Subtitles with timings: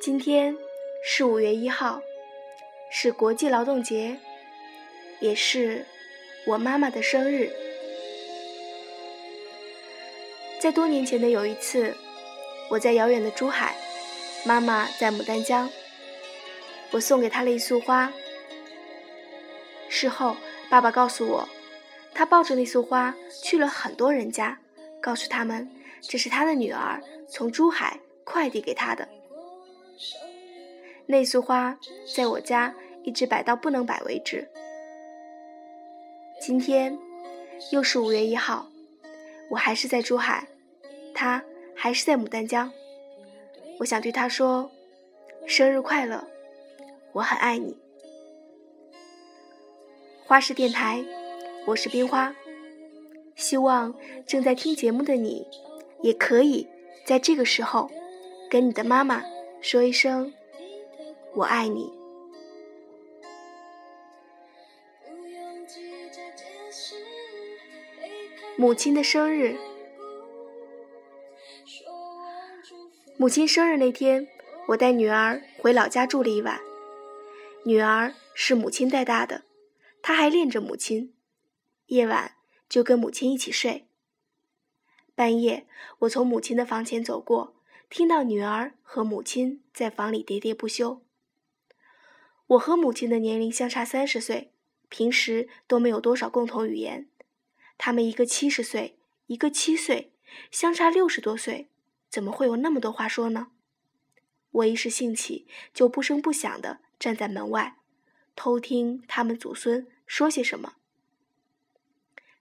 [0.00, 0.56] 今天
[1.04, 2.00] 是五月一号，
[2.90, 4.16] 是国际劳动节，
[5.18, 5.84] 也是
[6.46, 7.52] 我妈妈的生日。
[10.58, 11.94] 在多年前的有一次，
[12.70, 13.76] 我在遥远的珠海，
[14.46, 15.68] 妈妈在牡丹江，
[16.92, 18.10] 我送给她了一束花。
[19.90, 20.34] 事后，
[20.70, 21.46] 爸爸告诉我，
[22.14, 24.58] 他抱着那束花去了很多人家，
[24.98, 29.06] 告诉他们这是他的女儿从珠海快递给他的。
[31.10, 31.76] 那束花
[32.14, 34.48] 在我家一直摆到不能摆为止。
[36.40, 36.96] 今天
[37.72, 38.70] 又是五月一号，
[39.50, 40.46] 我还是在珠海，
[41.12, 41.42] 他
[41.74, 42.72] 还是在牡丹江。
[43.80, 44.70] 我想对他说
[45.48, 46.24] ：“生日快乐，
[47.12, 47.76] 我很爱你。”
[50.24, 51.04] 花式电台，
[51.66, 52.32] 我是冰花。
[53.34, 53.92] 希望
[54.28, 55.44] 正在听节目的你，
[56.02, 56.68] 也可以
[57.04, 57.90] 在这个时候
[58.48, 59.24] 跟你的妈妈
[59.60, 60.32] 说一声。
[61.34, 61.92] 我爱你。
[68.56, 69.56] 母亲的生日，
[73.16, 74.28] 母亲生日那天，
[74.68, 76.60] 我带女儿回老家住了一晚。
[77.64, 79.44] 女儿是母亲带大的，
[80.02, 81.14] 她还恋着母亲，
[81.86, 82.36] 夜晚
[82.68, 83.86] 就跟母亲一起睡。
[85.14, 85.66] 半夜，
[86.00, 87.54] 我从母亲的房前走过，
[87.88, 91.00] 听到女儿和母亲在房里喋喋不休。
[92.50, 94.50] 我和母亲的年龄相差三十岁，
[94.88, 97.08] 平时都没有多少共同语言。
[97.78, 100.12] 他们一个七十岁，一个七岁，
[100.50, 101.68] 相差六十多岁，
[102.08, 103.52] 怎么会有那么多话说呢？
[104.50, 107.76] 我一时兴起，就不声不响地站在门外，
[108.34, 110.74] 偷听他们祖孙说些什么。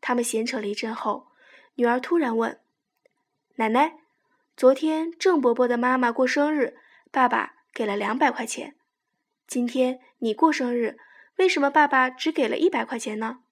[0.00, 1.32] 他们闲扯了一阵后，
[1.74, 2.60] 女儿突然问
[3.56, 3.98] ：“奶奶，
[4.56, 6.76] 昨天郑伯伯的妈妈过生日，
[7.10, 8.76] 爸爸给了两百块钱。”
[9.48, 10.98] 今天你过生日，
[11.36, 13.44] 为什么爸爸只给了一百块钱呢？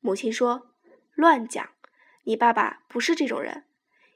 [0.00, 0.74] 母亲说
[1.14, 1.74] ：“乱讲，
[2.24, 3.68] 你爸爸不是这种人，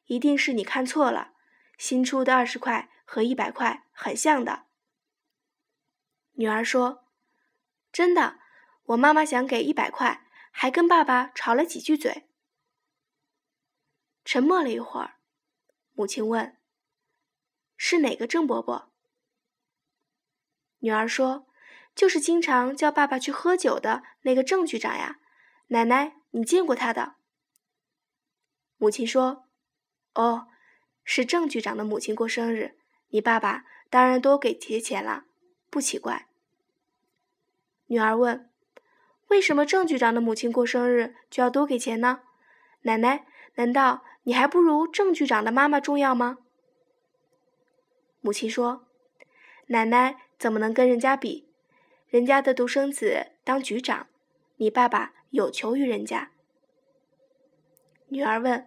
[0.07, 1.35] 一定是你看错了。
[1.79, 4.67] 新出的二十块和一百块很像的。”
[6.35, 7.09] 女儿说
[7.93, 8.41] ：“真的，
[8.85, 12.29] 我妈妈想给一百块，还跟爸爸吵了几句嘴。”
[14.25, 15.17] 沉默了一会儿，
[15.95, 16.59] 母亲问
[17.77, 18.93] ：“是哪个郑伯伯？”
[20.81, 21.47] 女儿说
[21.95, 25.19] ：“就是经常叫爸爸去喝酒的那个郑局长呀，
[25.69, 27.17] 奶奶，你见过他的？”
[28.79, 29.45] 母亲说
[30.15, 30.49] ：“哦，
[31.05, 32.79] 是郑局长的母亲过生日，
[33.11, 35.25] 你爸爸当然多给些钱了，
[35.69, 36.29] 不奇怪。”
[37.89, 38.51] 女儿问
[39.29, 42.23] ：“为什么郑局长的母亲过生日就要多给钱呢？
[42.83, 43.27] 奶奶，
[43.57, 46.39] 难道你还不如郑局长的妈妈重要吗？”
[48.23, 48.87] 母亲说
[49.69, 51.47] ：“奶奶。”怎么能跟人家比？
[52.09, 54.07] 人家的独生子当局长，
[54.57, 56.31] 你爸爸有求于人家。
[58.09, 58.67] 女儿问：“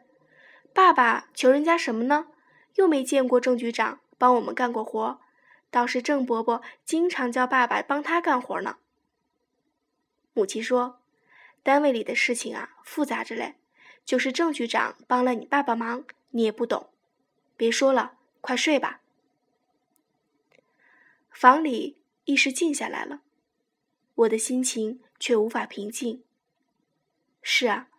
[0.72, 2.28] 爸爸求人家什么呢？
[2.76, 5.20] 又没见过郑局长帮我们干过活，
[5.72, 8.78] 倒是郑伯伯经常叫爸爸帮他干活呢。”
[10.34, 11.00] 母亲说
[11.64, 13.56] ：“单位里的事情啊，复杂着嘞。
[14.06, 16.92] 就是郑局长帮了你爸爸忙，你也不懂。
[17.58, 19.00] 别说了，快睡吧。”
[21.34, 23.22] 房里一时静下来了，
[24.14, 26.24] 我的心情却无法平静。
[27.42, 27.90] 是啊，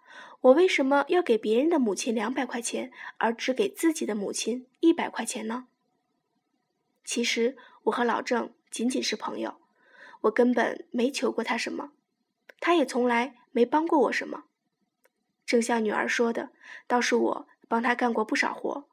[0.41, 5.67] 我为什么要给别人的母亲两百块钱，而只给自己的母亲一百块钱呢？
[7.05, 9.56] 其实我和老郑仅仅是朋友，
[10.22, 11.91] 我根本没求过他什么，
[12.61, 14.45] 他也从来没帮过我什么。
[15.45, 16.51] 正像女儿说的，
[16.87, 18.89] 倒是我帮他干过不少活。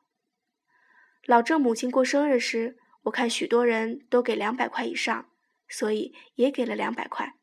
[1.26, 2.80] 老郑母亲过生日时。
[3.04, 5.32] 我看许多人都给两百块以上，
[5.68, 7.38] 所以也给了两百块。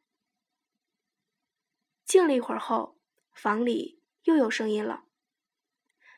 [2.04, 2.98] 静了一会儿后，
[3.32, 5.04] 房里又有声音了，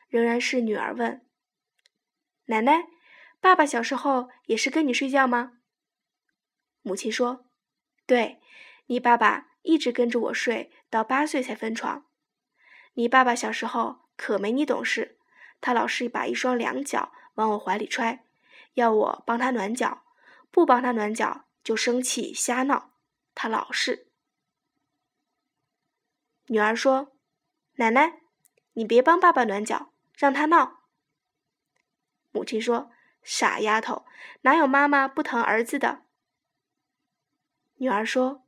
[0.07, 1.25] 仍然是女儿问
[2.45, 2.87] ：“奶奶，
[3.39, 5.59] 爸爸小时候也是跟你睡觉吗？”
[6.83, 7.49] 母亲说
[8.05, 8.41] ：“对，
[8.85, 12.07] 你爸爸一直跟着我睡到八岁才分床。
[12.93, 15.19] 你爸爸小时候可没你懂事，
[15.59, 18.25] 他老是把一双凉脚往我怀里揣。”
[18.73, 20.05] 要我帮他暖脚，
[20.49, 22.93] 不帮他暖脚就生气瞎闹，
[23.35, 24.07] 他老是。
[26.47, 27.17] 女儿说
[27.75, 28.21] ：“奶奶，
[28.73, 30.83] 你别帮爸爸暖脚，让他闹。”
[32.31, 32.91] 母亲说
[33.23, 34.05] ：“傻丫头，
[34.41, 36.05] 哪有妈妈不疼儿子的？”
[37.75, 38.45] 女儿说：“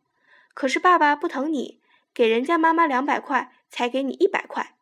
[0.56, 1.82] 可是爸爸不疼你，
[2.14, 4.78] 给人家妈妈两百块，才给你一百块。”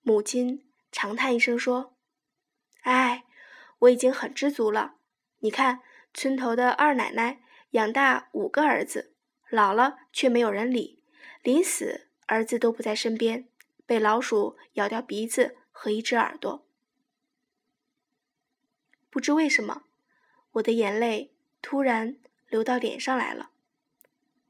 [0.00, 1.96] 母亲长叹一声说
[2.82, 3.26] ：“哎。”
[3.82, 4.94] 我已经很知足了。
[5.40, 5.80] 你看，
[6.14, 9.12] 村头的二奶奶养大五个儿子，
[9.48, 11.00] 老了却没有人理，
[11.42, 13.48] 临死儿子都不在身边，
[13.84, 16.64] 被老鼠咬掉鼻子和一只耳朵。
[19.10, 19.82] 不知为什么，
[20.52, 22.16] 我的眼泪突然
[22.48, 23.50] 流到脸上来了。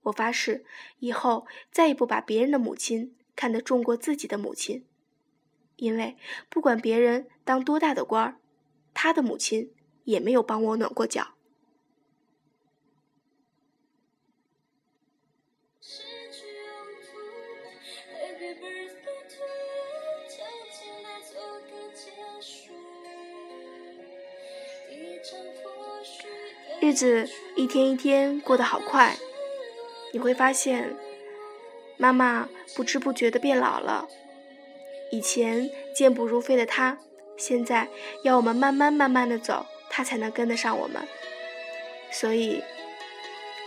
[0.02, 0.66] 我发誓，
[0.98, 4.84] 以后再也不把别人的母亲看得重过自己的母亲，
[5.76, 6.18] 因为
[6.50, 8.38] 不管别人当多大的官儿，
[8.94, 9.72] 他的母亲。
[10.04, 11.28] 也没有帮我暖过脚。
[26.80, 29.16] 日子一天一天过得好快，
[30.12, 30.96] 你会发现，
[31.96, 34.08] 妈妈不知不觉的变老了。
[35.12, 36.98] 以前健步如飞的她，
[37.42, 37.88] 现在
[38.22, 39.66] 要我们慢慢慢慢的走。
[39.94, 41.06] 他才能跟得上我们，
[42.10, 42.64] 所以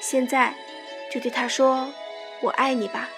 [0.01, 0.55] 现在
[1.11, 1.93] 就对他说
[2.41, 3.11] ：“我爱你吧。”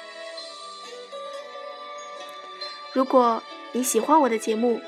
[2.91, 4.81] 如果你喜欢我的节目，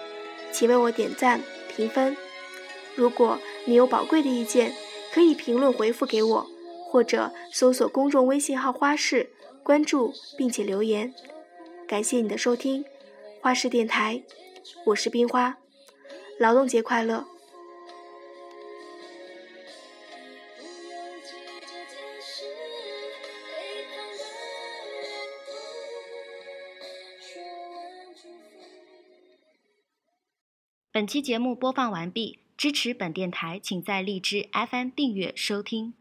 [0.52, 1.40] 请为我点赞
[1.74, 2.18] 评分。
[2.94, 4.76] 如果你有宝贵的意见，
[5.14, 6.46] 可以评论回复给我，
[6.90, 9.32] 或者搜索公众微信号“花式”
[9.64, 11.14] 关注并且留言。
[11.88, 12.84] 感谢你的收听，
[13.40, 14.22] 花式电台，
[14.86, 15.58] 我是冰花，
[16.40, 17.26] 劳动节快乐。
[30.92, 35.94] 本期节目播放完毕，支持本电台，请在荔枝 FM 订阅收听。